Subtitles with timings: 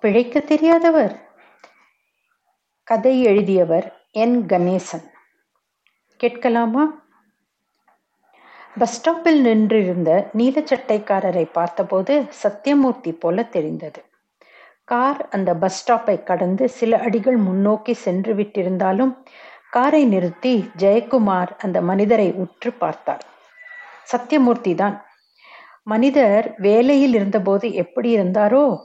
[0.00, 1.14] பிழைக்க தெரியாதவர்.
[2.82, 5.04] கதை எழுதியவர் என் கணேசன்.
[6.16, 7.04] கேட்கலாமா?
[8.78, 14.04] பஸ் ஸ்டாப்பில் நின்றிருந்த நீலச்சட்டைக்காரரை பார்த்தபோது சத்தியமூர்த்தி போல தெரிந்தது.
[14.84, 19.14] கார் அந்த பஸ் ஸ்டாப்பை கடந்து சில அடிகள் முன்னோக்கி சென்று விட்டிருந்தாலும்
[19.70, 23.24] காரை நிறுத்தி ஜெயக்குமார் அந்த மனிதரை உற்று பார்த்தார்.
[24.12, 25.04] சத்தியமூர்த்தி தான்
[25.82, 28.84] மனிதர் வேலையில் இருந்தபோது எப்படி இருந்தாரோ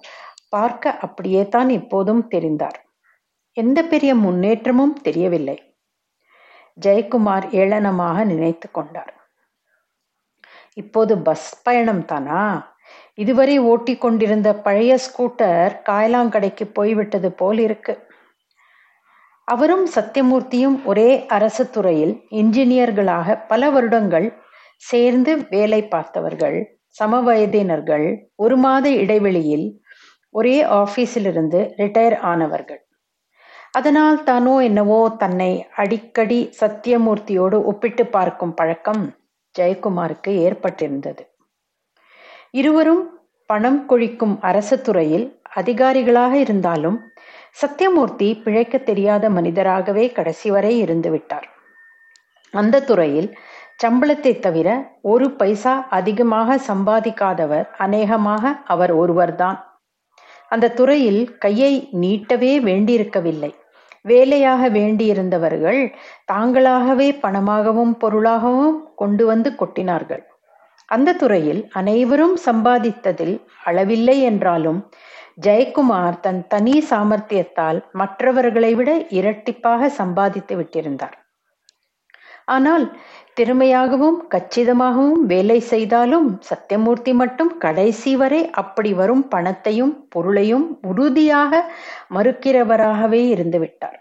[0.49, 2.79] பார்க்க அப்படியே தான் இப்போதும் தெரிந்தார்.
[3.57, 5.57] எந்த பெரிய முன்னேற்றமும் தெரியவில்லை.
[6.85, 9.13] ஜெயக்குமார் ஏளனமாக நினைத்து கொண்டார்.
[10.73, 12.41] இப்போது பஸ் பயணம் தானா?
[13.13, 17.93] இதுவரை ஓட்டி கொண்டிருந்த பழைய ஸ்கூட்டர் காயலாங்கடைக்கு போய்விட்டது போல் இருக்கு.
[19.47, 24.27] அவரும் சத்தியமூர்த்தியும் ஒரே அரசு துறையில் இன்ஜினியர்களாக பல வருடங்கள்
[24.83, 26.57] சேர்ந்து வேலை பார்த்தவர்கள்
[26.99, 29.67] சமவயதினர்கள் ஒரு மாத இடைவெளியில்
[30.37, 32.81] ஒரே ஆபீஸிலிருந்து ரிட்டையர் ஆனவர்கள்.
[33.71, 39.03] அதனால் தானோ என்னவோ தன்னை அடிக்கடி சத்தியமூர்த்தியோடு ஒப்பிட்டு பார்க்கும் பழக்கம்
[39.55, 41.23] ஜெயக்குமாருக்கு ஏற்பட்டிருந்தது.
[42.51, 43.03] இருவரும்
[43.49, 46.97] பணம் கொழிக்கும் அரசு துறையில் அதிகாரிகளாக இருந்தாலும்
[47.61, 51.47] சத்தியமூர்த்தி பிழைக்க தெரியாத மனிதராகவே கடைசி வரை இருந்துவிட்டார்.
[52.53, 53.29] அந்த துறையில்
[53.83, 54.67] சம்பளத்தை தவிர
[55.11, 59.57] ஒரு பைசா அதிகமாக சம்பாதிக்காதவர் அநேகமாக அவர் ஒருவர்தான்.
[60.51, 63.51] அந்த துறையில் கையை நீட்டவே வேண்டியிருக்கவில்லை.
[64.05, 65.81] வேலையாக வேண்டியிருந்தவர்கள்
[66.25, 70.23] தாங்களாகவே பணமாகவும் பொருளாகவும் கொண்டு வந்து கொட்டினார்கள்.
[70.89, 74.79] அந்த துறையில் அனைவரும் சம்பாதித்ததில் அளவில்லை என்றாலும்
[75.45, 81.15] ஜெயக்குமார் தன் தனி சாமர்த்தியத்தால் மற்றவர்களை விட இரட்டிப்பாக சம்பாதித்து விட்டிருந்தார்.
[82.45, 82.85] ஆனால்
[83.37, 91.61] திறமையாகவும் கச்சிதமாகவும் வேலை செய்தாலும் சத்தியமூர்த்தி மட்டும் கடைசி வரை அப்படி வரும் பணத்தையும் பொருளையும் உறுதியாக
[92.13, 93.99] மறுக்கிறவராகவே இருந்துவிட்டார்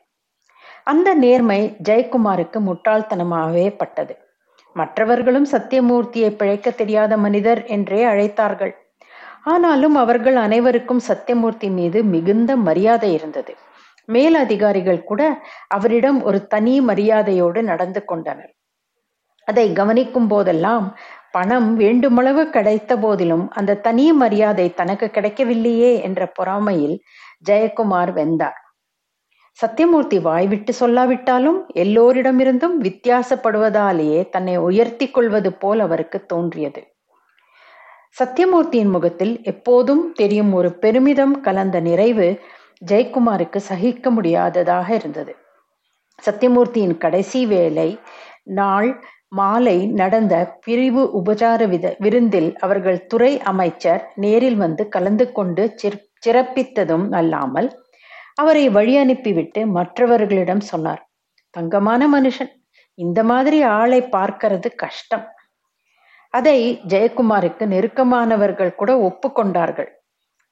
[0.85, 4.15] அந்த நேர்மை ஜெயக்குமாருக்கு முட்டாள்தனமாகவே பட்டது.
[4.77, 8.75] மற்றவர்களும் சத்தியமூர்த்தியை பிழைக்க தெரியாத மனிதர் என்றே அழைத்தார்கள்.
[9.45, 13.55] ஆனாலும் அவர்கள் அனைவருக்கும் சத்தியமூர்த்தி மீது மிகுந்த மரியாதை இருந்தது.
[14.09, 15.23] மேல் அதிகாரிகள் கூட
[15.69, 18.53] அவரிடம் ஒரு தனி மரியாதையோடு நடந்து கொண்டனர்.
[19.47, 20.99] அதை கவனிக்கும் போதெல்லாம்
[21.31, 26.99] பணம் வேண்டுமளவு கிடைத்த போதிலும் அந்த தனி மரியாதை தனக்கு கிடைக்கவில்லையே என்ற பொறாமையில்
[27.49, 28.59] ஜெயக்குமார் வெந்தார்.
[29.59, 36.83] சத்தியமூர்த்தி வாய்விட்டு சொல்லாவிட்டாலும் எல்லோரிடமிருந்தும் வித்தியாசப்படுவதாலேயே தன்னை உயர்த்தி கொள்வது போல் அவருக்கு தோன்றியது.
[38.23, 42.41] சத்தியமூர்த்தியின் முகத்தில் எப்போதும் தெரியும் ஒரு பெருமிதம் கலந்த நிறைவு
[42.87, 45.37] ஜெயக்குமாருக்கு சகிக்க முடியாததாக இருந்தது.
[46.27, 47.99] சத்தியமூர்த்தியின் கடைசி வேலை
[48.43, 49.05] நாள்
[49.39, 50.35] மாலை நடந்த
[50.65, 55.63] பிரிவு உபசார வித விருந்தில் அவர்கள் துறை அமைச்சர் நேரில் வந்து கலந்து கொண்டு
[56.27, 57.69] சிறப்பித்ததும் அல்லாமல்
[58.35, 61.03] அவரை வழி அனுப்பிவிட்டு மற்றவர்களிடம் சொன்னார்.
[61.51, 62.53] தங்கமான மனுஷன்.
[62.99, 65.27] இந்த மாதிரி ஆளை பார்க்கிறது கஷ்டம்.
[66.35, 66.59] அதை
[66.89, 69.91] ஜெயக்குமாருக்கு நெருக்கமானவர்கள் கூட ஒப்புக்கொண்டார்கள்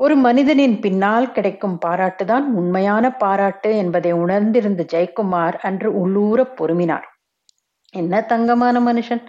[0.01, 7.09] ஒரு மனிதனின் பின்னால் கிடைக்கும் பாராட்டுதான் உண்மையான பாராட்டு என்பதை உணர்ந்திருந்த ஜெயக்குமார் அன்று உள்ளூர பொறுமினார்.
[7.95, 9.23] என்ன தங்கமான மனுஷன்?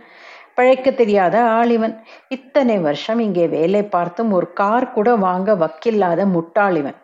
[0.53, 1.96] பழைக்க தெரியாத ஆளிவன்.
[2.28, 6.97] இத்தனை வருஷம் இங்கே வேலை பார்த்தும் ஒரு கார் கூட வாங்க வக்கில்லாத முட்டாளிவன்.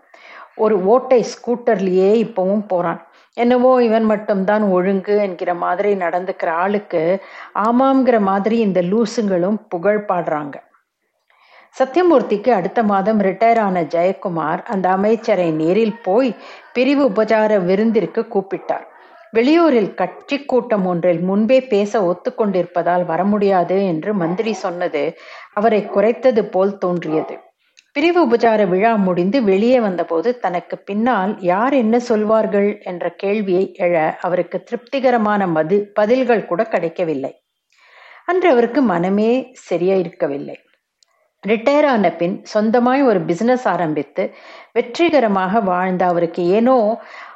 [0.55, 3.01] ஒரு ஓட்டை ஸ்கூட்டர்லேயே இப்பவும் போறான்.
[3.33, 7.01] என்னவோ இவன் மட்டும்தான் ஒழுங்கு என்கிற மாதிரி நடந்துக்கிற ஆளுக்கு
[7.59, 10.55] ஆமாங்கிற மாதிரி இந்த லூசுங்களும் புகழ் பாடுறாங்க.
[11.79, 16.35] சத்தியமூர்த்திக்கு அடுத்த மாதம் ரிட்டையர் ஆன ஜெயக்குமார் அந்த அமைச்சரை நேரில் போய்
[16.73, 18.87] பிரிவு உபச்சார விருந்திற்கு கூப்பிட்டார்.
[19.33, 25.03] வெளியூரில் கட்சி கூட்டம் ஒன்றில் முன்பே பேச ஒத்துக்கொண்டிருப்பதால் வர முடியாது என்று மந்திரி சொன்னது
[25.53, 27.35] அவரை குறைத்தது போல் தோன்றியது.
[27.93, 34.63] பிரிவு உபச்சார விழா முடிந்து வெளியே வந்தபோது தனக்கு பின்னால் யார் என்ன சொல்வார்கள் என்ற கேள்வியை எழ அவருக்கு
[34.63, 37.33] திருப்திகரமான மது பதில்கள் கூட கிடைக்கவில்லை.
[38.25, 40.57] அன்று அவருக்கு மனமே சரியா இருக்கவில்லை.
[41.43, 44.23] ரிட்டையர் ஆன பின் சொந்தமாய் ஒரு பிசினஸ் ஆரம்பித்து
[44.73, 46.77] வெற்றிகரமாக வாழ்ந்த அவருக்கு ஏனோ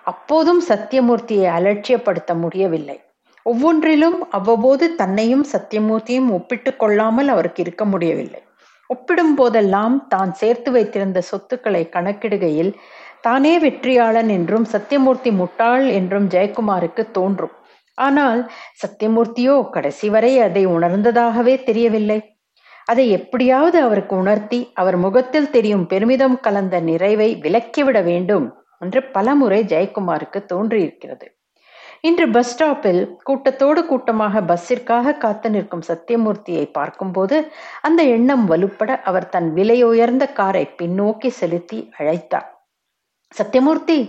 [0.06, 2.98] அப்போதும் சத்தியமூர்த்தியை அலட்சியப்படுத்த முடியவில்லை.
[3.46, 8.42] ஒவ்வொன்றிலும் அவ்வப்போது தன்னையும் சத்தியமூர்த்தியும் ஒப்பிட்டு கொள்ளாமல் அவருக்கு இருக்க முடியவில்லை.
[8.90, 12.72] ஒப்பிடும் போதெல்லாம் தான் சேர்த்து வைத்திருந்த சொத்துக்களை கணக்கிடுகையில்
[13.22, 17.54] தானே வெற்றியாளன் என்றும் சத்தியமூர்த்தி முட்டாள் என்றும் ஜெயக்குமாருக்கு தோன்றும்.
[17.98, 18.42] ஆனால்
[18.82, 22.20] சத்தியமூர்த்தியோ கடைசி வரை அதை உணர்ந்ததாகவே தெரியவில்லை.
[22.86, 28.48] அதை எப்படியாவது அவருக்கு உணர்த்தி அவர் முகத்தில் தெரியும் பெருமிதம் கலந்த நிறைவை விலக்கிவிட வேண்டும்.
[28.84, 31.28] என்று பலமுறை ஜெயக்குமாருக்கு தோன்றியிருக்கிறது.
[32.02, 37.38] இன்று பஸ் ஸ்டாப்பில் கூட்டத்தோடு கூட்டமாக பஸ்ஸிற்காக காத்து நிற்கும் சத்தியமூர்த்தியை பார்க்கும்போது
[37.82, 42.50] அந்த எண்ணம் வலுப்பட அவர் தன் விலை உயர்ந்த காரை பின்னோக்கி செலுத்தி அழைத்தார்.
[43.32, 44.00] சத்தியமூர்த்தி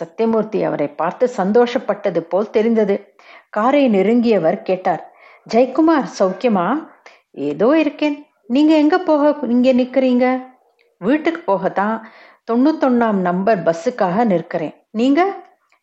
[0.00, 2.96] சத்தியமூர்த்தி அவரை பார்த்து சந்தோஷப்பட்டது போல் தெரிந்தது.
[3.50, 5.02] காரை நெருங்கியவர் கேட்டார்
[5.54, 6.66] ஜெயக்குமார் சௌக்கியமா?
[7.48, 8.16] ஏதோ இருக்கேன்.
[8.46, 9.22] நீங்க எங்க போக
[9.54, 10.26] இங்க நிக்கிறீங்க?
[11.00, 11.96] வீட்டுக்கு போகத்தான்.
[12.52, 14.86] தொண்ணூத்தொன்னாம் நம்பர் பஸ்ஸுக்காக நிற்கிறேன்.
[14.90, 15.34] நீங்க?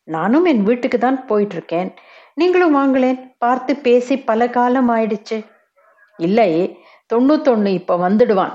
[0.04, 1.94] நானும் என் வீட்டுக்கு தான் போயிட்டு இருக்கேன்
[2.34, 3.34] நீங்களும் வாங்களேன்.
[3.38, 5.46] பார்த்து பேசி பல காலம் ஆயிடுச்சு.
[6.16, 6.78] இல்லை
[7.14, 8.52] தொண்ணூத்தொன்னு இப்ப வந்துடுவான்.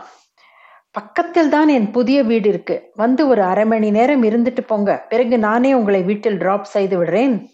[0.92, 2.92] பக்கத்தில் தான் என் புதிய வீடு இருக்கு.
[2.96, 5.06] வந்து ஒரு அரை மணி நேரம் இருந்துட்டு போங்க.
[5.10, 7.50] பிறகு நானே உங்களை வீட்டில் டிராப் செய்து விடுறேன்.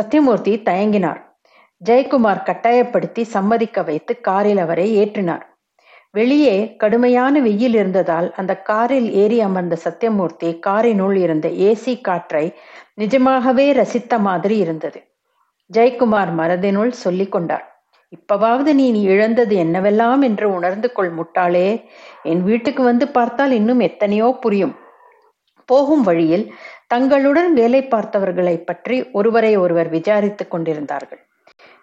[0.00, 1.24] சத்யமூர்த்தி தயங்கினார்.
[1.84, 5.42] ஜெயக்குமார் கட்டாயப்படுத்தி சம்மதிக்க வைத்து காரில் அவரை ஏற்றினார்.
[6.16, 12.44] வெளியே கடுமையான வெயில் இருந்ததால் அந்த காரில் ஏறி அமர்ந்த சத்தியமூர்த்தி காரினுள் இருந்த ஏசி காற்றை
[12.94, 15.00] நிஜமாகவே ரசித்த மாதிரி இருந்தது.
[15.74, 17.66] ஜெயக்குமார் மறதினுள் சொல்லிக் கொண்டார்
[18.12, 21.68] இப்பவாவது நீ இழந்தது என்னவெல்லாம் என்று உணர்ந்து கொள் முட்டாளே.
[22.22, 24.74] என் வீட்டுக்கு வந்து பார்த்தால் இன்னும் எத்தனையோ புரியும்.
[25.68, 26.44] போகும் வழியில்
[26.86, 31.22] தங்களுடன் வேலை பார்த்தவர்களை பற்றி ஒருவரை ஒருவர் விசாரித்துக் கொண்டிருந்தார்கள்.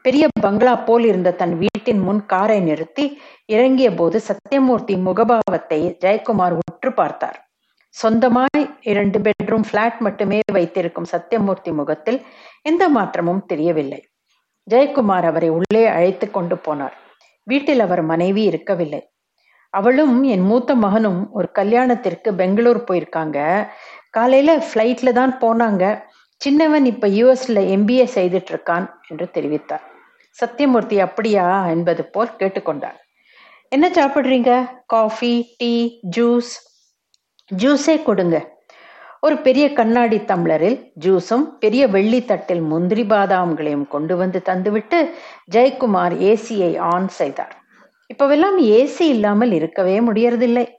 [0.06, 3.06] பெரிய பங்களா போல் இருந்த தன் வீட்டின் முன் காரை நிறுத்தி
[3.46, 7.38] இறங்கிய போது சத்தியமூர்த்தி முகபாவத்தை ஜெயக்குமார் உற்று பார்த்தார்.
[7.96, 12.20] சொந்தமாய் இரண்டு பெட்ரூம் பிளாட் மட்டுமே வைத்திருக்கும் சத்தியமூர்த்தி முகத்தில்
[12.62, 14.02] எந்த மாற்றமும் தெரியவில்லை
[14.68, 16.98] ஜெயக்குமார் அவரை உள்ளே அழைத்து கொண்டு போனார்.
[17.48, 19.02] வீட்டில் அவர் மனைவி இருக்கவில்லை.
[19.74, 23.38] அவளும் என் மூத்த மகனும் ஒரு கல்யாணத்திற்கு பெங்களூர் போயிருக்காங்க.
[24.10, 25.84] காலையில ஃப்ளைட்ல தான் போனாங்க.
[26.42, 29.84] சின்னவன் இப்ப யூஎஸ்ல எம்பிஏ செய்துட்டு இருக்கான் என்று தெரிவித்தார்.
[30.34, 31.68] சத்தியமூர்த்தி அப்படியா?
[31.68, 33.00] என்பது போல் கேட்டுக்கொண்டார்.
[33.70, 34.68] என்ன சாப்பிடுறீங்க?
[34.86, 36.54] Coffee tea juice.
[37.56, 38.52] ஜூஸே கொடுங்க.
[39.22, 45.10] ஒரு பெரிய கண்ணாடி தம்ளரில் ஜூஸும் பெரிய வெள்ளி தட்டில் முந்திரி பாதாம்களையும் கொண்டு வந்து தந்துவிட்டு
[45.52, 47.56] ஜெயக்குமார் ஏசியை ஆன் செய்தார்.
[48.14, 50.70] இப்பவெல்லாம் ஏசி இல்லாமல் இருக்கவே முடியறதில்லை.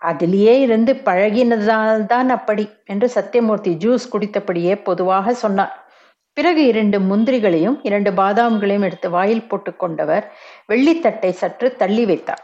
[0.00, 5.83] அதிலேயே இருந்து பழகினதால்தான் அப்படி என்று சத்தியமூர்த்தி ஜூஸ் குடித்தபடியே பொதுவாக சொன்னார்.
[6.36, 10.24] பிறகு இரண்டு முந்திரிகளையும் இரண்டு பாதாம்களையும் எடுத்து வாயில் போட்டுக்கொண்டவர்
[10.68, 12.42] வெள்ளித்தட்டை சற்று தள்ளி வைத்தார்.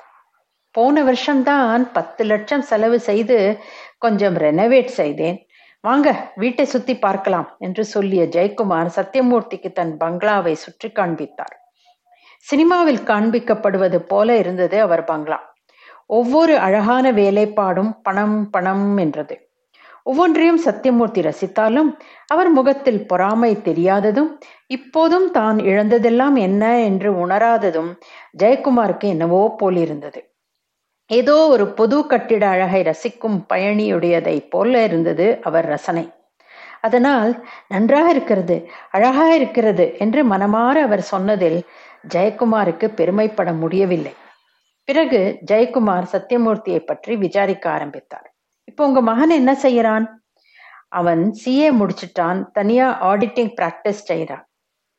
[0.71, 3.59] போன வருஷம்தான் பத்து லட்சம் செலவு செய்து
[3.99, 5.39] கொஞ்சம் ரெனவேட் செய்தேன்.
[5.81, 11.55] வாங்க வீட்டை சுத்தி பார்க்கலாம் என்று சொல்லிய ஜெயக்குமார் சத்தியமூர்த்திக்கு தன் பங்களாவை சுற்றி காண்பித்தார்.
[12.39, 15.39] சினிமாவில் காண்பிக்கப்படுவது போல இருந்தது அவர் பங்களா.
[16.07, 19.50] ஒவ்வொரு அழகான வேலைப்பாடும் பணம் பணம் என்றது.
[20.07, 27.91] ஒவ்வொன்றையும் சத்தியமூர்த்தி ரசித்தாலும் அவர் முகத்தில் பொறாமை தெரியாததும் இப்போதும் தான் இழந்ததெல்லாம் என்ன என்று உணராததும்
[28.39, 30.25] ஜெயக்குமாருக்கு என்னவோ போலிருந்தது.
[31.07, 36.13] ஏதோ ஒரு பொது கட்டிட அழகை ரசிக்கும் பயணியுடையதை போல இருந்தது அவர் ரசனை.
[36.81, 38.57] அதனால் நன்றாக இருக்கிறது
[38.91, 41.67] அழகாக இருக்கிறது என்று மனமாற அவர் சொன்னதில்
[42.15, 44.15] ஜெயக்குமாருக்கு பெருமைப்பட முடியவில்லை.
[44.85, 48.30] பிறகு ஜெயக்குமார் சத்தியமூர்த்தியை பற்றி விசாரிக்க ஆரம்பித்தார்.
[48.71, 50.07] இப்போ உங்க மகன் என்ன செய்யறான்?
[50.99, 52.39] அவன் சிஏ முடிச்சுட்டான்.
[52.53, 54.43] தனியா ஆடிட்டிங் பிராக்டிஸ் செய்யறான்.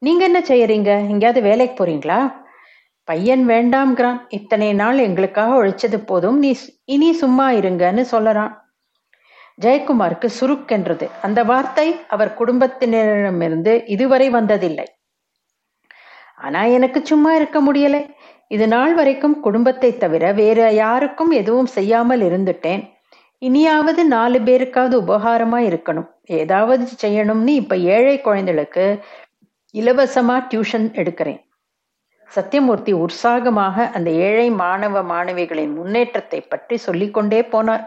[0.02, 0.92] நீங்க என்ன செய்யறீங்க?
[1.12, 2.20] எங்கேயாவது வேலைக்கு போறீங்களா?
[3.08, 4.18] பையன் வேண்டாம்ங்கிறான்.
[4.30, 6.38] இத்தனை நாள் எங்களுக்காக உழைச்சது போதும்.
[6.40, 6.52] நீ
[6.86, 8.54] இனி சும்மா இருங்கன்னு சொல்லறான்
[9.64, 11.06] ஜெயக்குமாருக்கு சுருக்கென்றது.
[11.22, 14.88] அந்த வார்த்தை அவர் குடும்பத்தினரிடமிருந்து இதுவரை வந்ததில்லை.
[16.46, 18.02] ஆனா எனக்கு சும்மா இருக்க முடியலை.
[18.56, 22.84] இது நாள் வரைக்கும் குடும்பத்தை தவிர வேற யாருக்கும் எதுவும் செய்யாமல் இருந்துட்டேன்.
[23.42, 26.10] இனியாவது நாலு பேருக்காவது உபகாரமா இருக்கணும்.
[26.26, 29.00] ஏதாவது செய்யணும்னு இப்ப ஏழை குழந்தைகளுக்கு
[29.74, 31.40] இலவசமா டியூஷன் எடுக்கிறேன்.
[32.32, 37.86] சத்தியமூர்த்தி உற்சாகமாக அந்த ஏழை மாணவ மாணவிகளின் முன்னேற்றத்தை பற்றி சொல்லிக்கொண்டே போனார்.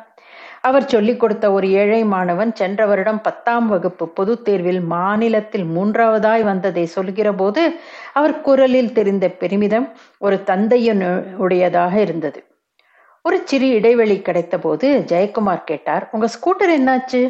[0.61, 6.87] அவர் சொல்லிக் கொடுத்த ஒரு ஏழை மாணவன் சென்ற வருடம் பத்தாம் வகுப்பு பொதுத் தேர்வில் மாநிலத்தில் மூன்றாவதாய் வந்ததை
[6.87, 7.80] சொல்கிற போது
[8.12, 11.04] அவர் குரலில் தெரிந்த பெருமிதம் ஒரு தந்தையின்
[11.37, 12.40] உடையதாக இருந்தது.
[13.24, 17.20] ஒரு சிறு இடைவெளி கிடைத்த போது ஜெயக்குமார் கேட்டார் உங்க ஸ்கூட்டர் என்னாச்சு?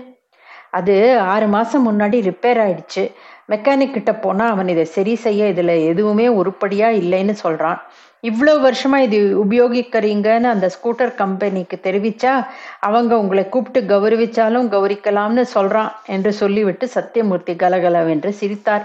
[0.70, 3.04] அது ஆறு மாசம் முன்னாடி ரிப்பேர் ஆயிடுச்சு.
[3.48, 7.78] மெக்கானிக் கிட்ட போனா அவன் இதை சரி செய்ய இதுல எதுவுமே உருப்படியா இல்லைன்னு சொல்றான்.
[8.20, 12.32] இவ்வளவு வருஷமா இது உபயோகிக்கிறீங்கன்னு அந்த ஸ்கூட்டர் கம்பெனிக்கு தெரிவிச்சா
[12.80, 18.84] அவங்க உங்களை கூப்பிட்டு கௌரவிச்சாலும் கௌரிக்கலாம்னு சொல்றான் என்று சொல்லிவிட்டு சத்தியமூர்த்தி கலகலவென்று சிரித்தார்.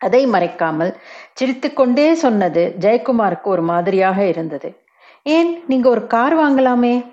[0.00, 0.92] அதை மறைக்காமல்
[1.32, 4.70] சிரித்துக்கொண்டே சொன்னது ஜெயக்குமாருக்கு ஒரு மாதிரியாக இருந்தது.
[5.22, 5.64] ஏன்?
[5.66, 7.06] நீங்க ஒரு கார் வாங்கலாமே.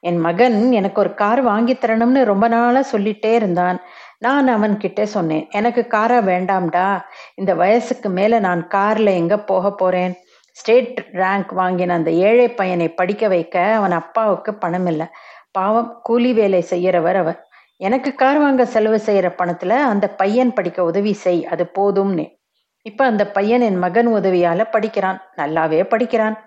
[0.00, 3.78] என் மகன் எனக்கு ஒரு கார் வாங்கி தரணும்னு ரொம்ப நாளா சொல்லிட்டே இருந்தான்.
[4.18, 7.00] நான் அவன்கிட்ட சொன்னேன் எனக்கு காரா வேண்டாம்டா.
[7.34, 10.14] இந்த வயசுக்கு மேல நான் கார்ல எங்க போக போறேன்?
[10.50, 15.06] ஸ்டேட் ரேங்க் வாங்கின அந்த ஏழை பையனை படிக்க வைக்க அவன் அப்பாவுக்கு பணம் இல்லை.
[15.50, 17.46] பாவம் கூலி வேலை செய்யறவர் அவர்.
[17.76, 22.38] எனக்கு கார் வாங்க செலவு செய்யற பணத்துல அந்த பையன் படிக்க உதவி செய் அது போதும்னு.
[22.82, 25.20] இப்ப அந்த பையன் என் மகன் உதவியால படிக்கிறான்.
[25.36, 26.45] நல்லாவே படிக்கிறான்.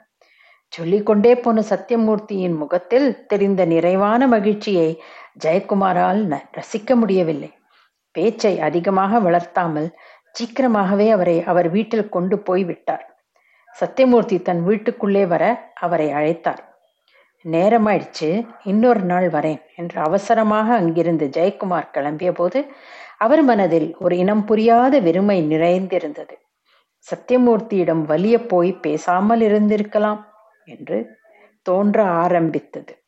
[0.73, 4.89] சொல்லிக்கொண்டே போன சத்தியமூர்த்தியின் முகத்தில் தெரிந்த நிறைவான மகிழ்ச்சியை
[5.43, 6.21] ஜெயக்குமாரால்
[6.57, 7.51] ரசிக்க முடியவில்லை.
[8.11, 9.89] பேச்சை அதிகமாக வளர்த்தாமல்
[10.31, 13.03] சீக்கிரமாகவே அவரை அவர் வீட்டில் கொண்டு போய் விட்டார்.
[13.75, 15.43] சத்தியமூர்த்தி தன் வீட்டுக்குள்ளே வர
[15.79, 16.61] அவரை அழைத்தார்.
[17.45, 18.29] நேரமாயிடுச்சு
[18.63, 22.59] இன்னொரு நாள் வரேன் என்று அவசரமாக அங்கிருந்து ஜெயக்குமார் கிளம்பிய போது
[23.17, 26.35] அவர் மனதில் ஒரு இனம் புரியாத வெறுமை நிறைந்திருந்தது.
[27.07, 30.19] சத்தியமூர்த்தியிடம் வலிய போய் பேசாமல் இருந்திருக்கலாம்.
[30.69, 31.17] என்று
[31.61, 32.98] தோன்ற ஆரம்பித்தது.